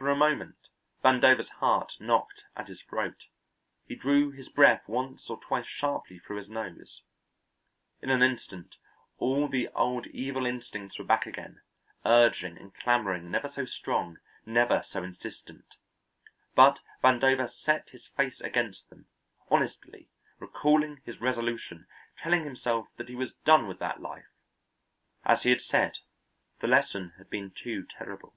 [0.00, 0.68] For a moment
[1.02, 3.24] Vandover's heart knocked at his throat;
[3.84, 7.02] he drew his breath once or twice sharply through his nose.
[8.00, 8.76] In an instant
[9.18, 11.62] all the old evil instincts were back again,
[12.04, 15.66] urging and clamouring never so strong, never so insistent.
[16.54, 19.08] But Vandover set his face against them,
[19.50, 21.88] honestly, recalling his resolution,
[22.18, 24.30] telling himself that he was done with that life.
[25.24, 25.98] As he had said,
[26.60, 28.36] the lesson had been too terrible.